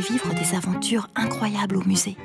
vivre 0.00 0.32
des 0.34 0.56
aventures 0.56 1.08
incroyables 1.14 1.76
au 1.76 1.84
musée. 1.84 2.16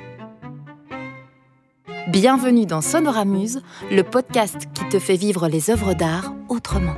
Bienvenue 2.08 2.66
dans 2.66 2.80
Sonoramuse, 2.80 3.62
le 3.90 4.02
podcast 4.02 4.56
qui 4.74 4.88
te 4.88 4.98
fait 4.98 5.16
vivre 5.16 5.48
les 5.48 5.70
œuvres 5.70 5.94
d'art 5.94 6.34
autrement. 6.48 6.96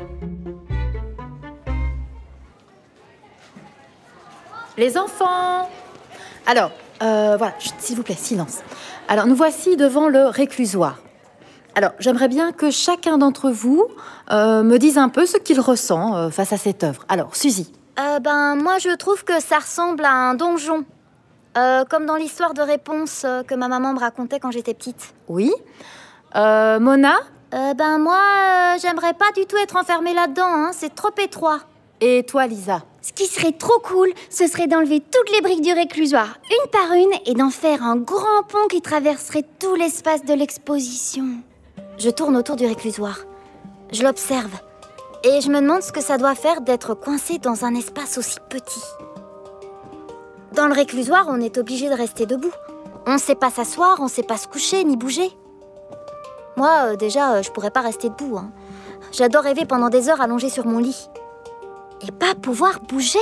Les 4.77 4.99
enfants 4.99 5.71
Alors, 6.47 6.71
euh, 7.03 7.37
voilà, 7.39 7.55
s'il 7.79 7.97
vous 7.97 8.03
plaît, 8.03 8.17
silence. 8.17 8.59
Alors, 9.09 9.27
nous 9.27 9.37
voici 9.37 9.77
devant 9.77 10.09
le 10.09 10.27
réclusoire. 10.27 11.01
Alors, 11.75 11.93
j'aimerais 11.99 12.29
bien 12.29 12.53
que 12.53 12.71
chacun 12.71 13.19
d'entre 13.19 13.51
vous 13.51 13.87
euh, 14.31 14.63
me 14.63 14.79
dise 14.79 14.99
un 14.99 15.09
peu 15.09 15.27
ce 15.27 15.37
qu'il 15.37 15.61
ressent 15.61 16.17
euh, 16.17 16.31
face 16.31 16.53
à 16.53 16.57
cette 16.57 16.85
œuvre. 16.85 17.05
Alors, 17.09 17.37
Suzy. 17.37 17.73
Euh, 17.99 18.19
ben, 18.21 18.57
moi, 18.57 18.79
je 18.79 18.95
trouve 18.95 19.25
que 19.25 19.41
ça 19.41 19.59
ressemble 19.59 20.05
à 20.05 20.13
un 20.13 20.35
donjon. 20.35 20.85
Euh, 21.57 21.85
comme 21.87 22.05
dans 22.05 22.17
l'histoire 22.17 22.53
de 22.53 22.61
réponse 22.61 23.23
euh, 23.25 23.43
que 23.43 23.55
ma 23.55 23.69
maman 23.69 23.95
me 23.95 23.99
racontait 23.99 24.39
quand 24.39 24.51
j'étais 24.51 24.75
petite. 24.75 25.15
Oui. 25.29 25.51
Euh, 26.35 26.79
Mona 26.79 27.17
Euh, 27.55 27.73
ben, 27.73 27.99
moi, 27.99 28.19
euh, 28.19 28.79
j'aimerais 28.83 29.15
pas 29.15 29.33
du 29.35 29.47
tout 29.47 29.57
être 29.57 29.77
enfermée 29.77 30.13
là-dedans, 30.13 30.45
hein, 30.49 30.71
c'est 30.73 30.95
trop 30.95 31.13
étroit. 31.17 31.61
Et 32.03 32.25
toi, 32.25 32.47
Lisa 32.47 32.83
Ce 33.01 33.13
qui 33.13 33.25
serait 33.25 33.53
trop 33.53 33.79
cool, 33.79 34.13
ce 34.29 34.47
serait 34.47 34.67
d'enlever 34.67 35.01
toutes 35.01 35.33
les 35.33 35.41
briques 35.41 35.63
du 35.63 35.73
réclusoire, 35.73 36.39
une 36.51 36.71
par 36.71 36.93
une, 36.93 37.13
et 37.25 37.33
d'en 37.33 37.49
faire 37.49 37.83
un 37.83 37.97
grand 37.97 38.43
pont 38.47 38.67
qui 38.69 38.83
traverserait 38.83 39.45
tout 39.59 39.75
l'espace 39.77 40.25
de 40.25 40.35
l'exposition. 40.35 41.25
Je 41.97 42.11
tourne 42.11 42.37
autour 42.37 42.57
du 42.57 42.67
réclusoire. 42.67 43.21
Je 43.93 44.03
l'observe. 44.03 44.53
Et 45.29 45.41
je 45.41 45.49
me 45.49 45.61
demande 45.61 45.83
ce 45.83 45.91
que 45.91 46.01
ça 46.01 46.19
doit 46.19 46.37
faire 46.37 46.61
d'être 46.61 46.95
coincé 46.95 47.39
dans 47.39 47.65
un 47.65 47.75
espace 47.75 48.17
aussi 48.17 48.37
petit. 48.49 48.85
Dans 50.53 50.69
le 50.69 50.73
réclusoire, 50.73 51.27
on 51.29 51.41
est 51.41 51.59
obligé 51.59 51.89
de 51.89 51.95
rester 51.95 52.27
debout. 52.27 52.53
On 53.09 53.15
ne 53.15 53.19
sait 53.19 53.35
pas 53.35 53.51
s'asseoir, 53.51 53.97
on 53.99 54.05
ne 54.05 54.09
sait 54.09 54.23
pas 54.23 54.37
se 54.37 54.47
coucher 54.47 54.85
ni 54.85 54.97
bouger. 54.97 55.37
Moi, 56.57 56.71
euh, 56.85 56.97
déjà, 56.97 57.33
euh, 57.33 57.43
je 57.43 57.51
pourrais 57.51 57.73
pas 57.73 57.81
rester 57.81 58.09
debout. 58.09 58.39
hein. 58.39 58.53
J'adore 59.11 59.43
rêver 59.43 59.65
pendant 59.65 59.89
des 59.89 60.09
heures 60.09 60.21
allongée 60.21 60.49
sur 60.49 60.65
mon 60.65 60.79
lit. 60.79 61.11
Et 62.07 62.13
pas 62.13 62.37
pouvoir 62.41 62.79
bouger? 62.89 63.19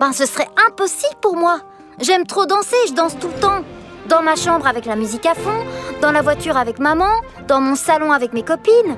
Ben, 0.00 0.12
ce 0.12 0.24
serait 0.24 0.48
impossible 0.66 1.16
pour 1.20 1.36
moi. 1.36 1.58
J'aime 2.00 2.26
trop 2.26 2.46
danser, 2.46 2.76
je 2.88 2.94
danse 2.94 3.18
tout 3.18 3.28
le 3.28 3.40
temps. 3.40 3.60
Dans 4.08 4.22
ma 4.22 4.36
chambre 4.36 4.66
avec 4.66 4.86
la 4.86 4.96
musique 4.96 5.26
à 5.26 5.34
fond, 5.34 5.62
dans 6.00 6.10
la 6.10 6.22
voiture 6.22 6.56
avec 6.56 6.78
maman, 6.78 7.10
dans 7.48 7.60
mon 7.60 7.74
salon 7.74 8.12
avec 8.12 8.32
mes 8.32 8.42
copines. 8.44 8.96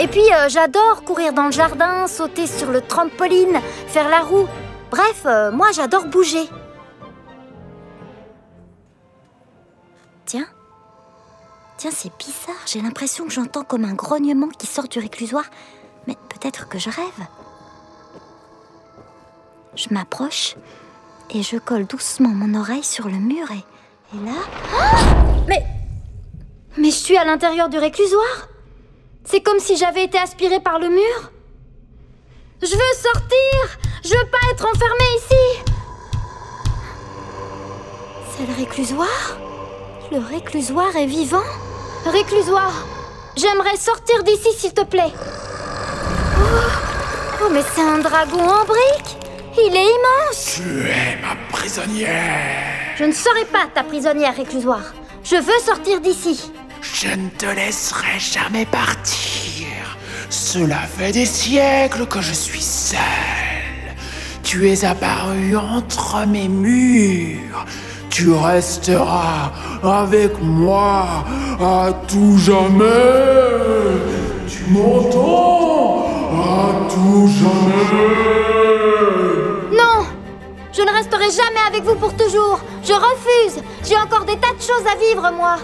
Et 0.00 0.06
puis, 0.06 0.32
euh, 0.32 0.48
j'adore 0.48 1.02
courir 1.04 1.32
dans 1.32 1.46
le 1.46 1.52
jardin, 1.52 2.06
sauter 2.06 2.46
sur 2.46 2.70
le 2.70 2.80
trampoline, 2.80 3.60
faire 3.88 4.08
la 4.08 4.20
roue. 4.20 4.46
Bref, 4.90 5.22
euh, 5.26 5.50
moi, 5.50 5.72
j'adore 5.72 6.06
bouger. 6.06 6.48
Tiens. 10.24 10.46
Tiens, 11.78 11.90
c'est 11.92 12.12
bizarre. 12.16 12.62
J'ai 12.66 12.80
l'impression 12.80 13.24
que 13.26 13.32
j'entends 13.32 13.64
comme 13.64 13.84
un 13.84 13.94
grognement 13.94 14.48
qui 14.48 14.68
sort 14.68 14.86
du 14.86 15.00
réclusoire. 15.00 15.46
Mais 16.06 16.16
peut-être 16.28 16.68
que 16.68 16.78
je 16.78 16.90
rêve. 16.90 17.26
Je 19.74 19.88
m'approche 19.90 20.54
et 21.30 21.42
je 21.42 21.56
colle 21.56 21.86
doucement 21.86 22.30
mon 22.30 22.58
oreille 22.58 22.84
sur 22.84 23.08
le 23.08 23.16
mur 23.16 23.50
et, 23.50 24.16
et 24.16 24.24
là... 24.24 24.32
Ah 24.74 24.96
mais... 25.46 25.64
Mais 26.76 26.90
je 26.90 26.96
suis 26.96 27.16
à 27.16 27.24
l'intérieur 27.24 27.68
du 27.68 27.78
réclusoire 27.78 28.48
C'est 29.30 29.42
comme 29.42 29.60
si 29.60 29.76
j'avais 29.76 30.04
été 30.04 30.16
aspirée 30.16 30.60
par 30.60 30.78
le 30.78 30.88
mur 30.88 31.30
Je 32.62 32.72
veux 32.72 32.94
sortir 32.96 33.78
Je 34.02 34.08
veux 34.08 34.30
pas 34.30 34.38
être 34.52 34.64
enfermée 34.64 35.18
ici 35.18 35.62
C'est 38.34 38.46
le 38.46 38.54
réclusoire? 38.54 39.36
Le 40.10 40.16
réclusoire 40.18 40.96
est 40.96 41.04
vivant? 41.04 41.44
Réclusoire 42.06 42.72
J'aimerais 43.36 43.76
sortir 43.76 44.24
d'ici 44.24 44.48
s'il 44.56 44.72
te 44.72 44.84
plaît 44.84 45.12
oh, 45.12 46.62
oh, 47.42 47.50
mais 47.52 47.64
c'est 47.74 47.82
un 47.82 47.98
dragon 47.98 48.40
en 48.40 48.64
briques 48.64 49.18
Il 49.58 49.76
est 49.76 49.84
immense 49.84 50.54
Tu 50.56 50.88
es 50.88 51.18
ma 51.20 51.36
prisonnière. 51.52 52.96
Je 52.96 53.04
ne 53.04 53.12
serai 53.12 53.44
pas 53.44 53.66
ta 53.74 53.84
prisonnière 53.84 54.34
réclusoire. 54.34 54.94
Je 55.22 55.36
veux 55.36 55.58
sortir 55.62 56.00
d'ici. 56.00 56.50
Je 56.82 57.08
ne 57.08 57.28
te 57.28 57.46
laisserai 57.46 58.18
jamais 58.18 58.66
partir. 58.66 59.17
Cela 60.52 60.78
fait 60.78 61.12
des 61.12 61.26
siècles 61.26 62.06
que 62.06 62.22
je 62.22 62.32
suis 62.32 62.62
seul. 62.62 62.98
Tu 64.42 64.70
es 64.70 64.82
apparu 64.82 65.54
entre 65.58 66.26
mes 66.26 66.48
murs. 66.48 67.66
Tu 68.08 68.32
resteras 68.32 69.52
avec 69.82 70.40
moi 70.40 71.04
à 71.60 71.92
tout 72.08 72.38
jamais. 72.38 72.86
Tu 74.48 74.64
m'entends 74.70 76.06
À 76.32 76.88
tout 76.94 77.28
jamais. 77.28 78.00
Non 79.70 80.06
Je 80.72 80.80
ne 80.80 80.90
resterai 80.90 81.30
jamais 81.30 81.64
avec 81.68 81.84
vous 81.84 81.96
pour 81.96 82.16
toujours. 82.16 82.60
Je 82.82 82.94
refuse. 82.94 83.62
J'ai 83.86 83.98
encore 83.98 84.24
des 84.24 84.38
tas 84.38 84.54
de 84.56 84.62
choses 84.62 84.86
à 84.90 84.96
vivre, 84.96 85.30
moi. 85.36 85.58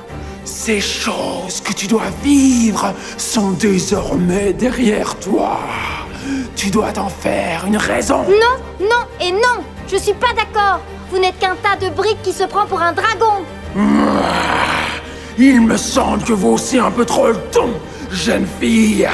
Ces 0.44 0.80
choses 0.80 1.60
que 1.60 1.72
tu 1.72 1.86
dois 1.86 2.10
vivre 2.22 2.92
sont 3.16 3.52
désormais 3.52 4.52
derrière 4.52 5.18
toi. 5.18 5.58
Tu 6.54 6.70
dois 6.70 6.92
t'en 6.92 7.08
faire 7.08 7.64
une 7.66 7.76
raison. 7.76 8.22
Non, 8.24 8.56
non 8.80 9.06
et 9.20 9.32
non 9.32 9.64
Je 9.90 9.96
suis 9.96 10.12
pas 10.14 10.32
d'accord. 10.34 10.80
Vous 11.10 11.18
n'êtes 11.18 11.38
qu'un 11.38 11.56
tas 11.62 11.76
de 11.76 11.92
briques 11.92 12.22
qui 12.22 12.32
se 12.32 12.44
prend 12.44 12.66
pour 12.66 12.82
un 12.82 12.92
dragon. 12.92 13.44
Il 15.38 15.62
me 15.62 15.76
semble 15.76 16.22
que 16.24 16.32
vous 16.32 16.52
haussez 16.52 16.78
un 16.78 16.90
peu 16.90 17.04
trop 17.04 17.28
le 17.28 17.36
ton, 17.50 17.70
jeune 18.10 18.46
fille. 18.60 19.08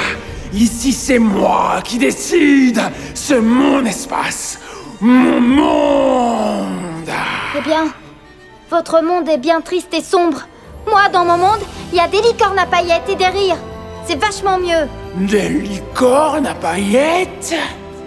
Ici, 0.53 0.91
c'est 0.91 1.19
moi 1.19 1.79
qui 1.83 1.97
décide. 1.97 2.81
C'est 3.13 3.39
mon 3.39 3.85
espace. 3.85 4.59
Mon 4.99 5.39
monde. 5.39 7.09
Eh 7.57 7.61
bien, 7.61 7.85
votre 8.69 9.01
monde 9.01 9.29
est 9.29 9.37
bien 9.37 9.61
triste 9.61 9.93
et 9.93 10.01
sombre. 10.01 10.47
Moi, 10.87 11.09
dans 11.13 11.25
mon 11.25 11.37
monde, 11.37 11.59
il 11.91 11.97
y 11.97 12.01
a 12.01 12.07
des 12.07 12.21
licornes 12.21 12.59
à 12.59 12.65
paillettes 12.65 13.09
et 13.09 13.15
des 13.15 13.27
rires. 13.27 13.57
C'est 14.05 14.15
vachement 14.19 14.57
mieux. 14.57 14.87
Des 15.15 15.49
licornes 15.49 16.47
à 16.47 16.53
paillettes? 16.55 17.53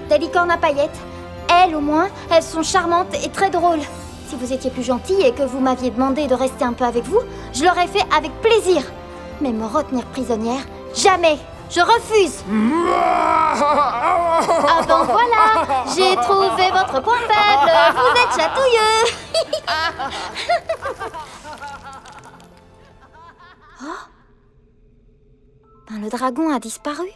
Des 0.09 0.19
licornes 0.19 0.51
à 0.51 0.57
paillettes. 0.57 0.99
Elles, 1.49 1.75
au 1.75 1.81
moins, 1.81 2.09
elles 2.31 2.43
sont 2.43 2.62
charmantes 2.62 3.15
et 3.25 3.29
très 3.31 3.51
drôles. 3.51 3.81
Si 4.29 4.37
vous 4.37 4.53
étiez 4.53 4.71
plus 4.71 4.83
gentil 4.83 5.21
et 5.23 5.33
que 5.33 5.43
vous 5.43 5.61
m'aviez 5.61 5.91
demandé 5.91 6.27
de 6.27 6.35
rester 6.35 6.65
un 6.65 6.73
peu 6.73 6.85
avec 6.85 7.05
vous, 7.05 7.21
je 7.53 7.65
l'aurais 7.65 7.87
fait 7.87 8.05
avec 8.17 8.33
plaisir. 8.41 8.83
Mais 9.41 9.53
me 9.53 9.67
retenir 9.67 10.05
prisonnière, 10.06 10.62
jamais. 10.95 11.39
Je 11.71 11.81
refuse. 11.81 12.45
Ah 12.87 13.55
ben 14.87 15.03
voilà, 15.05 15.85
j'ai 15.97 16.15
trouvé 16.17 16.71
votre 16.71 17.03
point 17.03 17.19
faible. 17.29 17.73
Vous 17.95 18.12
êtes 18.21 18.35
chatouilleux. 18.41 19.05
dragon 26.17 26.49
a 26.55 26.61
disparu. 26.61 27.11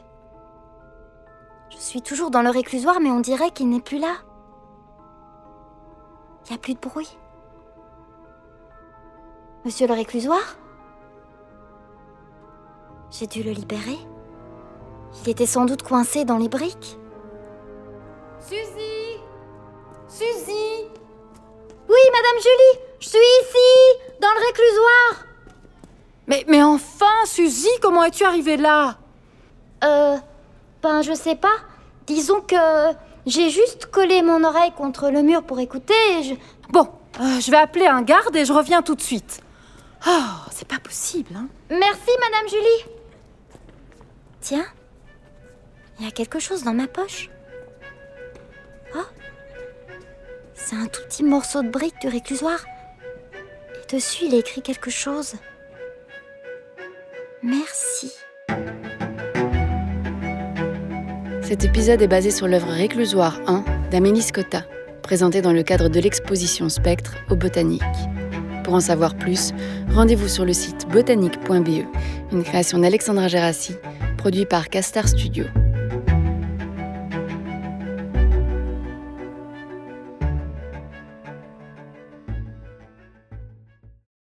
Je 1.71 1.77
suis 1.77 2.03
toujours 2.03 2.31
dans 2.31 2.43
le 2.43 2.51
réclusoire, 2.51 2.99
mais 3.01 3.11
on 3.11 3.21
dirait 3.21 3.53
qu'il 3.53 3.69
n'est 3.69 3.81
plus 3.81 3.99
là. 3.99 4.17
Il 6.45 6.51
n'y 6.51 6.57
a 6.57 6.59
plus 6.59 6.75
de 6.75 6.81
bruit. 6.81 7.17
Monsieur 9.65 9.87
le 9.87 9.95
réclusoire 9.95 10.57
J'ai 13.11 13.27
dû 13.27 13.43
le 13.43 13.53
libérer. 13.53 13.99
Il 15.23 15.31
était 15.31 15.47
sans 15.47 15.65
doute 15.65 15.83
coincé 15.83 16.25
dans 16.25 16.39
les 16.39 16.49
briques. 16.49 16.99
Suzy 18.41 19.21
Suzy 20.09 20.89
Oui, 21.89 22.03
Madame 22.13 22.39
Julie, 22.43 22.85
je 23.01 23.09
suis 23.09 23.19
ici, 23.43 24.19
dans 24.21 24.29
le 24.29 24.47
réclusoire. 24.47 25.27
mais, 26.27 26.45
mais 26.49 26.63
enfin, 26.63 27.25
Suzy, 27.25 27.69
comment 27.99 28.07
es-tu 28.07 28.23
arrivée 28.23 28.57
là? 28.57 28.97
Euh, 29.83 30.17
ben 30.83 31.03
je 31.03 31.13
sais 31.15 31.35
pas. 31.35 31.57
Disons 32.07 32.41
que 32.41 32.55
j'ai 33.27 33.51
juste 33.51 33.87
collé 33.87 34.23
mon 34.23 34.45
oreille 34.45 34.71
contre 34.71 35.11
le 35.11 35.23
mur 35.23 35.43
pour 35.43 35.59
écouter 35.59 35.95
et 36.19 36.23
je... 36.23 36.35
Bon, 36.69 36.89
euh, 37.21 37.41
je 37.41 37.51
vais 37.51 37.57
appeler 37.57 37.87
un 37.87 38.03
garde 38.03 38.37
et 38.37 38.45
je 38.45 38.53
reviens 38.53 38.83
tout 38.83 38.95
de 38.95 39.01
suite. 39.01 39.41
Oh, 40.07 40.11
c'est 40.53 40.69
pas 40.69 40.79
possible, 40.79 41.35
hein 41.35 41.49
Merci, 41.71 42.11
Madame 42.21 42.49
Julie. 42.49 42.95
Tiens, 44.41 44.67
il 45.99 46.05
y 46.05 46.09
a 46.09 46.13
quelque 46.13 46.39
chose 46.39 46.63
dans 46.63 46.75
ma 46.75 46.87
poche. 46.87 47.31
Oh, 48.95 49.07
c'est 50.55 50.77
un 50.77 50.87
tout 50.87 51.03
petit 51.09 51.25
morceau 51.25 51.63
de 51.63 51.69
brique 51.69 52.01
du 52.01 52.07
réclusoire. 52.07 52.65
Et 53.75 53.93
dessus, 53.93 54.27
il 54.27 54.35
est 54.35 54.39
écrit 54.39 54.63
quelque 54.63 54.91
chose. 54.91 55.35
Merci. 57.43 58.13
Cet 61.43 61.65
épisode 61.65 62.03
est 62.03 62.09
basé 62.09 62.31
sur 62.31 62.49
l'œuvre 62.49 62.69
Réclusoire 62.69 63.41
1 63.47 63.65
d'Amélie 63.91 64.23
Scotta, 64.23 64.65
présenté 65.03 65.41
dans 65.41 65.53
le 65.53 65.63
cadre 65.63 65.89
de 65.89 66.01
l'exposition 66.01 66.69
Spectre 66.69 67.15
au 67.31 67.37
Botanique. 67.37 67.83
Pour 68.65 68.75
en 68.75 68.81
savoir 68.81 69.15
plus, 69.15 69.53
rendez-vous 69.95 70.29
sur 70.29 70.45
le 70.45 70.53
site 70.53 70.89
botanique.be, 70.89 71.87
une 72.33 72.43
création 72.43 72.79
d'Alexandra 72.79 73.29
Gérassi, 73.29 73.77
produit 74.19 74.45
par 74.45 74.69
Castar 74.69 75.09
Studio. 75.09 75.45